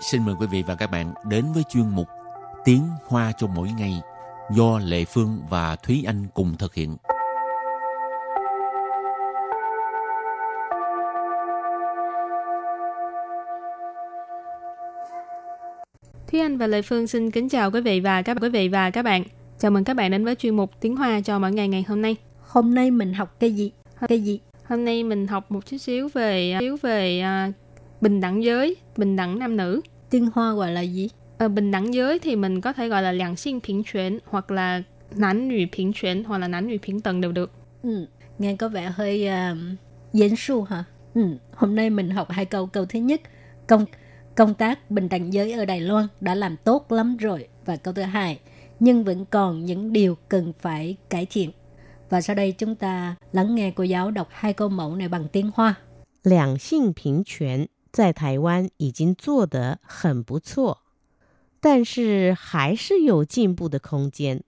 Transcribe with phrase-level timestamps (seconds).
[0.00, 2.08] xin mời quý vị và các bạn đến với chuyên mục
[2.64, 4.00] Tiếng Hoa cho mỗi ngày
[4.50, 6.96] do Lệ Phương và Thúy Anh cùng thực hiện.
[16.30, 18.90] Thúy Anh và Lệ Phương xin kính chào quý vị và các quý vị và
[18.90, 19.22] các bạn.
[19.58, 22.02] Chào mừng các bạn đến với chuyên mục Tiếng Hoa cho mỗi ngày ngày hôm
[22.02, 22.16] nay.
[22.40, 23.72] Hôm nay mình học cái gì?
[24.08, 24.40] Cái gì?
[24.64, 27.54] Hôm nay mình học một chút xíu về xíu về uh,
[28.00, 29.80] bình đẳng giới, bình đẳng nam nữ.
[30.10, 31.08] Tiếng Hoa gọi là gì?
[31.38, 34.50] Ờ, bình đẳng giới thì mình có thể gọi là lạng sinh bình quyền hoặc
[34.50, 34.82] là
[35.16, 37.52] nán nữ bình quyền hoặc là nán nữ bình tầng đều được.
[37.82, 38.06] Ừ,
[38.38, 39.58] nghe có vẻ hơi ờ, uh,
[40.12, 40.84] diễn su hả?
[41.14, 41.22] Ừ,
[41.54, 42.66] hôm nay mình học hai câu.
[42.66, 43.20] Câu thứ nhất,
[43.66, 43.84] công
[44.34, 47.48] công tác bình đẳng giới ở Đài Loan đã làm tốt lắm rồi.
[47.64, 48.40] Và câu thứ hai,
[48.80, 51.50] nhưng vẫn còn những điều cần phải cải thiện.
[52.10, 55.28] Và sau đây chúng ta lắng nghe cô giáo đọc hai câu mẫu này bằng
[55.32, 55.74] tiếng Hoa.
[56.24, 60.79] Lạng sinh bình quyền 在台湾已经做得很不错，
[61.59, 64.41] 但是还是有进步的空间。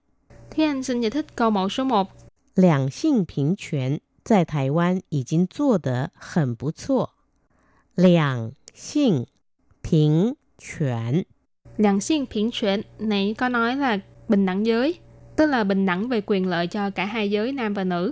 [0.50, 2.08] Thúy Anh xin giải thích câu mẫu số 1.
[2.56, 7.11] 两性平权在台湾已经做得很不错。
[7.95, 9.28] 两性
[9.81, 11.25] 平权
[11.78, 15.00] 两性平权này có nói là bình đẳng giới,
[15.36, 18.11] tức là bình đẳng về quyền lợi cho cả hai giới nam và nữ.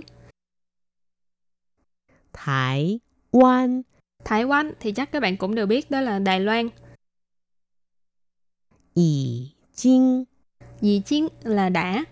[2.32, 3.00] 台
[3.30, 3.84] 湾
[4.25, 6.69] Thái Quan thì chắc các bạn cũng đều biết đó là Đài Loan.
[8.93, 10.23] Yì Chinh
[10.81, 12.03] Yì Chinh là đã.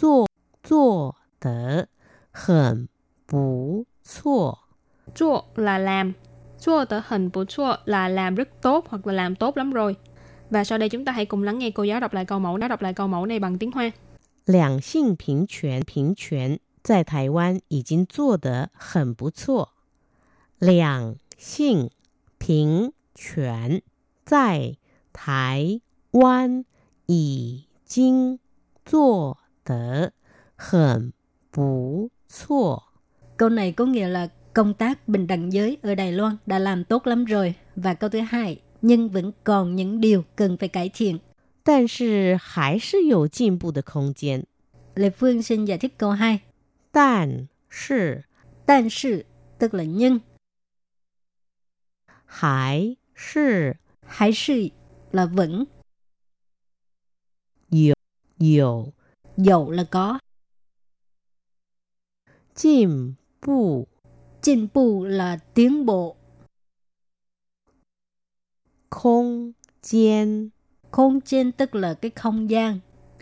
[0.00, 0.26] Zuo
[0.68, 1.84] Zuo de
[2.32, 2.86] hẳn
[3.32, 4.54] bù chuo.
[5.14, 6.12] Zuo là làm.
[6.58, 9.96] Zuo de hẳn bù chuo là làm rất tốt hoặc là làm tốt lắm rồi.
[10.50, 12.58] Và sau đây chúng ta hãy cùng lắng nghe cô giáo đọc lại câu mẫu
[12.58, 13.90] đã đọc lại câu mẫu này bằng tiếng Hoa.
[14.46, 19.69] Liang xing bình quyền bình quyền 在台湾已经做得很不错。
[20.59, 21.89] 两性
[22.37, 23.81] 平权
[24.25, 24.77] 在
[25.13, 25.81] 台
[26.11, 26.65] 湾
[27.05, 28.39] 已经
[28.85, 30.13] 做得
[30.55, 31.13] 很
[31.51, 32.83] 不错。
[33.37, 36.83] Câu này có nghĩa là công tác bình đẳng giới ở Đài Loan đã làm
[36.83, 37.55] tốt lắm rồi.
[37.75, 41.19] Và câu thứ hai, nhưng vẫn còn những điều cần phải cải thiện.
[41.63, 44.45] 但是还是有进步的空间。
[44.95, 46.39] Lê Phương xin giải thích câu 2.
[46.93, 48.25] 但是
[48.65, 49.25] 但是
[49.57, 50.21] tức là nhưng,
[52.25, 54.71] 还是 hay sự
[55.11, 55.67] là vẫn,
[57.69, 57.93] 有
[58.37, 58.93] 有
[59.37, 60.19] dẫu là có,
[62.53, 63.87] 进步
[64.41, 66.17] 进步là tiến bộ,
[68.89, 70.51] 空间。
[70.91, 72.79] không gian tức là cái không gian.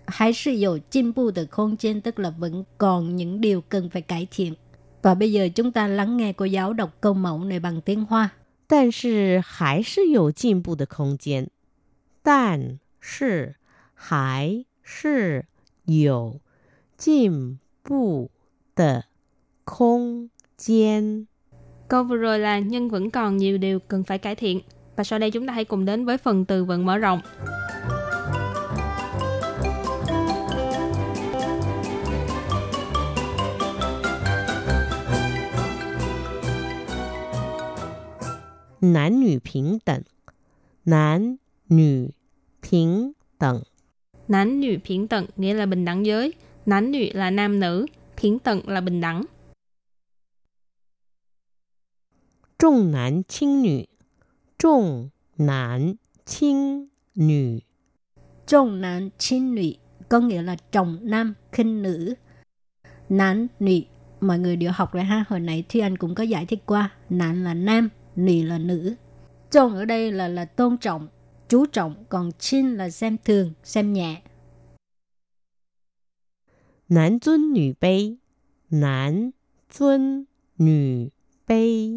[0.08, 4.54] Hay sự dầu进步的không gian tức là vẫn còn những điều cần phải cải thiện.
[5.02, 8.06] Và bây giờ chúng ta lắng nghe cô giáo đọc câu mẫu này bằng tiếng
[8.06, 8.30] Hoa.
[8.68, 11.50] 但是还是有进步的空间。
[12.22, 13.56] 但是
[13.94, 15.46] 还是
[15.86, 16.42] 有
[16.98, 18.30] 进步
[18.76, 19.06] 的
[19.64, 21.28] 空间。
[21.88, 24.60] Câu vừa rồi là nhưng vẫn còn nhiều điều cần phải cải thiện.
[24.96, 27.22] Và sau đây chúng ta hãy cùng đến với phần từ vựng mở rộng.
[38.82, 40.02] Nam nữ bình đẳng,
[40.86, 41.36] nam
[41.70, 42.10] nữ
[42.72, 43.62] bình đẳng,
[44.28, 46.34] Nán nữ phiến tận nghĩa là bình đẳng giới.
[46.66, 47.86] Nán nữ là nam nữ.
[48.18, 49.24] Phiến tận là bình đẳng.
[52.60, 53.88] 重男轻女，
[54.58, 57.64] 重男轻女。
[58.48, 59.72] Trọng nam chín nữ
[60.10, 62.14] có nghĩa là trọng nam khinh nữ.
[63.10, 63.80] Nam nữ
[64.22, 65.26] mọi người đều học rồi ha.
[65.30, 66.90] Hồi nãy Thúy Anh cũng có giải thích qua.
[67.10, 68.95] Nam là nam, nì là nữ.
[69.51, 71.09] Chong ở đây là là tôn trọng,
[71.49, 74.23] chú trọng, còn chin là xem thường, xem nhẹ.
[76.89, 78.15] Nam tôn nữ bê.
[78.71, 79.31] Nam
[79.79, 80.25] tôn
[80.59, 81.09] nữ
[81.49, 81.91] bê.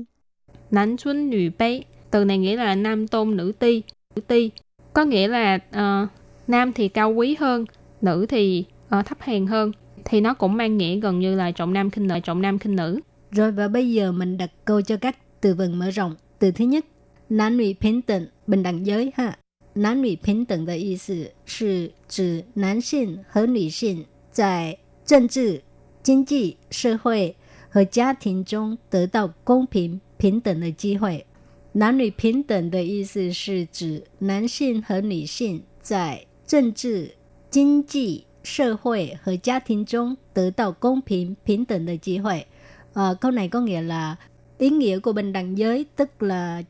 [0.71, 1.83] Nam tôn nữ bê.
[2.11, 3.83] Từ này nghĩa là nam tôn nữ ti.
[4.15, 4.51] Nữ ti
[4.93, 6.09] Có nghĩa là uh,
[6.47, 7.65] nam thì cao quý hơn
[8.01, 8.65] Nữ thì
[8.99, 9.71] uh, thấp hèn hơn.
[10.05, 12.75] Thì nó cũng mang nghĩa gần như là trọng nam khinh nữ Trọng nam khinh
[12.75, 12.99] nữ.
[13.31, 16.14] Rồi và bây giờ mình đặt câu cho các từ vựng mở rộng.
[16.38, 16.84] Từ thứ nhất,
[17.28, 19.38] nam nữ bình đẳng, bình đẳng giới ha.
[19.74, 25.62] Nam nữ bình đẳng的意思是指男性和女性在政治、
[26.02, 27.36] 经济、社会
[27.68, 31.26] 和家庭中得到公平平等的机会。
[31.72, 37.14] 男女平等的意思是指男性和女性在政治、
[37.48, 42.46] 经济、社会和家庭中得到公平平等的机会。
[42.92, 44.16] Ờ, câu này có nghĩa là
[44.57, 46.61] ý nghĩa của bình đẳng giới tức là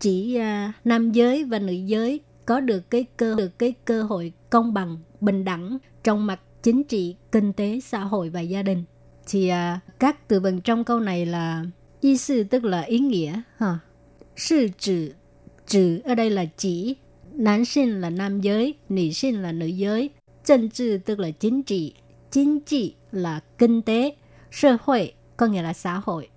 [0.00, 4.32] chỉ uh, nam giới và nữ giới có được cái cơ được cái cơ hội
[4.50, 8.84] công bằng, bình đẳng trong mặt chính trị, kinh tế, xã hội và gia đình.
[9.28, 11.64] Thì uh, các từ vựng trong câu này là
[12.00, 13.78] ý sư tức là ý nghĩa ha.
[14.36, 15.12] Sư chữ
[15.66, 16.96] chữ ở đây là chỉ
[17.32, 20.10] nam sinh là nam giới, nữ sinh là nữ giới,
[20.44, 21.94] chính trị tức là chính trị,
[22.30, 24.14] chính trị là kinh tế,
[24.50, 26.28] xã hội có nghĩa là xã hội,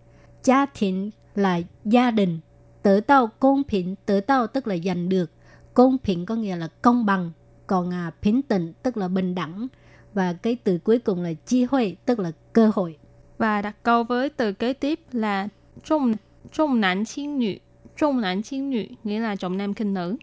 [0.44, 2.38] gia đình là gia đình,
[2.82, 5.30] tự tạo công bình, tự tạo tức là giành được,
[5.74, 7.32] công bình có nghĩa là công bằng,
[7.66, 9.68] còn à, bình tĩnh tức là bình đẳng
[10.14, 12.96] và cái từ cuối cùng là chi hội tức là cơ hội.
[13.38, 15.48] Và đặt câu với từ kế tiếp là
[15.84, 16.12] trọng
[16.52, 17.58] trọng nam轻女,
[17.96, 20.16] trọng nam轻女 nghĩa là trọng nam khinh nữ.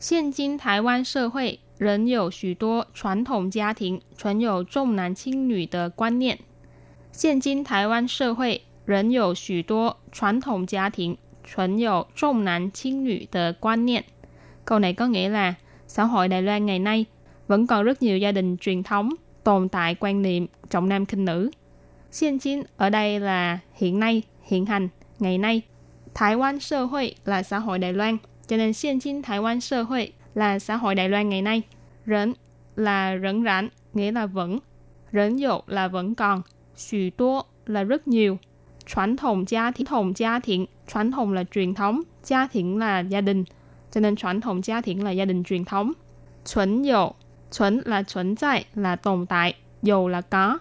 [0.00, 6.38] 现今台湾社会仍有许多传统家庭存有重男轻女的观念。
[7.10, 14.04] 现今台湾社会 仍有许多传统家庭存有重男轻女的观念。
[14.64, 15.54] Câu này có nghĩa là
[15.86, 17.04] xã hội Đài Loan ngày nay
[17.46, 19.10] vẫn còn rất nhiều gia đình truyền thống
[19.44, 21.50] tồn tại quan niệm trọng nam khinh nữ.
[22.20, 24.88] Hiện chính ở đây là hiện nay, hiện hành,
[25.18, 25.62] ngày nay.
[26.14, 28.16] Thái Quan xã hội là xã hội Đài Loan,
[28.46, 31.62] cho nên hiện chính Thái Quan xã hội là xã hội Đài Loan ngày nay.
[32.06, 32.34] Rẫn
[32.76, 34.58] là rẫn rãn, nghĩa là vẫn.
[35.12, 36.42] Rẫn dụ là vẫn còn.
[36.76, 38.38] Xù tố là rất nhiều.
[38.87, 42.99] Truyền thống gia đình, thống gia đình, truyền thống là truyền thống, gia đình là
[42.99, 43.43] gia đình.
[43.91, 45.91] Cho nên truyền thống gia đình là gia đình truyền thống.
[46.53, 47.09] Chuẩn dụ,
[47.57, 50.59] chuẩn là chuẩn tại, là tồn tại, dụ là có.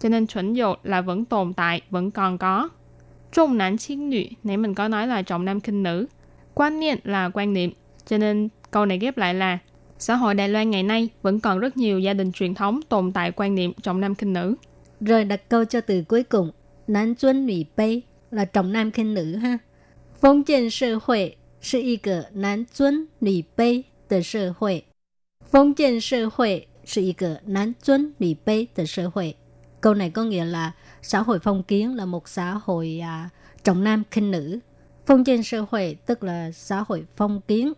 [0.00, 2.68] Cho nên chuẩn dụ là vẫn tồn tại, vẫn còn có.
[3.32, 3.76] Trọng nữ
[4.42, 6.06] nãy mình có nói là trọng nam khinh nữ.
[6.54, 7.70] Quan niệm là quan niệm.
[8.06, 9.58] Cho nên câu này ghép lại là
[9.98, 13.12] Xã hội Đài Loan ngày nay vẫn còn rất nhiều gia đình truyền thống tồn
[13.12, 14.54] tại quan niệm trọng nam khinh nữ.
[15.00, 16.50] Rồi đặt câu cho từ cuối cùng,
[16.87, 18.01] nam tuân nữ卑
[18.31, 19.57] là trọng nam khinh nữ ha.
[20.21, 24.85] Phong kiến xã hội 是一个男尊女卑的社会。
[25.51, 29.35] 封建社会是一个男尊女卑的社会。
[29.81, 30.71] Câu này có nghĩa là
[31.01, 33.29] xã hội phong kiến là một xã hội à,
[33.63, 34.59] trọng nam khinh nữ.
[35.05, 37.73] Phong kiến xã hội tức là xã hội phong kiến.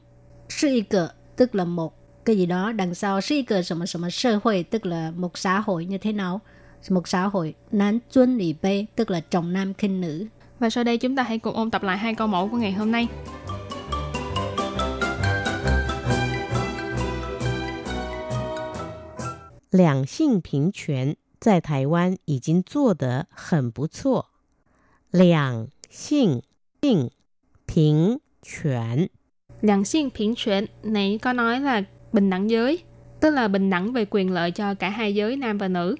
[0.49, 4.85] Sư y cờ tức là một cái gì đó đằng sau sư y cờ什么什么社会 tức
[4.85, 6.41] là một xã hội như thế nào.
[6.90, 10.26] một xã hội nán chuân lì bê, tức là trọng nam khinh nữ.
[10.58, 12.72] Và sau đây chúng ta hãy cùng ôn tập lại hai câu mẫu của ngày
[12.72, 13.08] hôm nay.
[19.70, 22.14] Lạng sinh bình quyền tại Đài Loan
[23.00, 24.24] đã làm rất tốt.
[25.12, 26.40] Lạng sinh
[26.82, 27.08] sinh
[27.62, 28.18] bình
[28.64, 29.08] quyền
[29.62, 31.82] Lạng sinh bình quyền này có nói là
[32.12, 32.78] bình đẳng giới,
[33.20, 35.96] tức là bình đẳng về quyền lợi cho cả hai giới nam và nữ.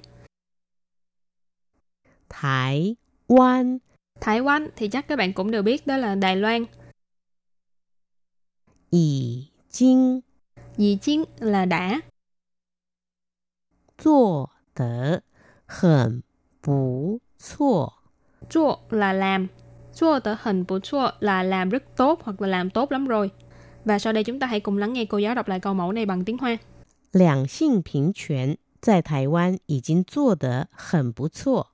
[2.28, 2.96] 台
[3.28, 3.78] 湾
[4.20, 6.64] Thái Quan thì chắc các bạn cũng đều biết đó là Đài Loan.
[8.90, 10.22] 已经
[10.76, 12.02] Dì chiến là đã,
[13.98, 15.22] 做得
[15.66, 16.22] 很
[16.60, 17.92] 不错。
[18.48, 19.48] chua là làm,
[19.94, 23.30] chua tờ hình của chua là làm rất tốt hoặc là làm tốt lắm rồi.
[23.84, 25.92] Và sau đây chúng ta hãy cùng lắng nghe cô giáo đọc lại câu mẫu
[25.92, 26.58] này bằng tiếng Hoa.
[27.12, 31.72] 两性平权在台湾已经做得很不错。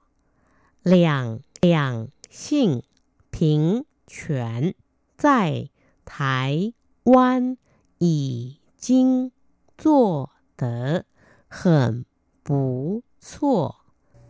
[0.82, 2.82] 两两性
[3.30, 4.74] 平权
[5.16, 5.68] 在
[6.04, 6.72] 台
[7.04, 7.56] 湾
[7.98, 9.32] 已经
[9.76, 11.04] 做得
[11.48, 12.04] 很
[12.42, 13.74] 不错。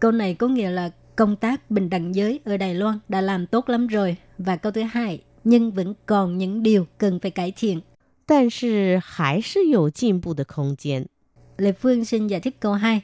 [0.01, 3.47] Câu này có nghĩa là công tác bình đẳng giới ở Đài Loan đã làm
[3.47, 4.17] tốt lắm rồi.
[4.39, 7.81] Và câu thứ hai, nhưng vẫn còn những điều cần phải cải thiện.
[8.27, 11.09] 但是还是有进步的空间。
[11.57, 13.03] Lê Phương xin giải thích câu 2.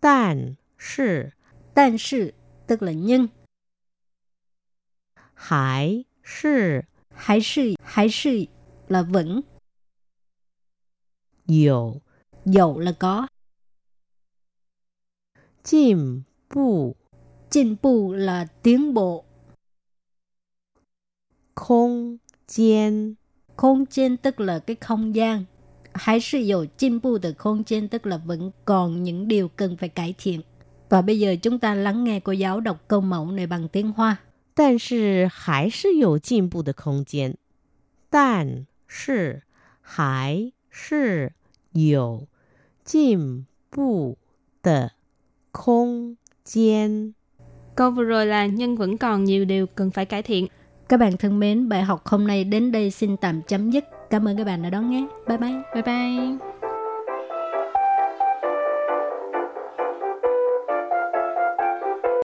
[0.00, 1.32] 但是
[1.72, 2.34] 但是
[2.69, 3.27] tức là nhân.
[5.33, 8.43] Hải sư Hải sư Hải sư
[8.87, 9.41] là vẫn.
[11.47, 12.01] Dầu
[12.45, 13.27] Dầu là có.
[15.63, 16.21] Chìm
[16.55, 16.95] bù
[17.49, 19.23] Chìm bù là tiến bộ.
[21.55, 23.13] Không gian
[23.55, 25.45] Không gian tức là cái không gian.
[25.93, 29.77] Hải sư dầu chim bù từ không gian tức là vẫn còn những điều cần
[29.77, 30.41] phải cải thiện.
[30.88, 33.92] Và bây giờ chúng ta lắng nghe cô giáo đọc câu mẫu này bằng tiếng
[33.92, 34.16] Hoa.
[34.54, 37.36] 但是还是有进步的空间。
[38.08, 39.42] 但是
[39.80, 41.32] 还是
[41.72, 42.28] 有
[42.84, 44.16] 进步
[44.62, 44.92] 的
[45.50, 47.14] 空间。
[47.74, 50.46] Câu vừa rồi là nhưng vẫn còn nhiều điều cần phải cải thiện.
[50.88, 53.84] Các bạn thân mến, bài học hôm nay đến đây xin tạm chấm dứt.
[54.10, 55.06] Cảm ơn các bạn đã đón nghe.
[55.28, 55.62] Bye bye.
[55.74, 56.47] Bye bye.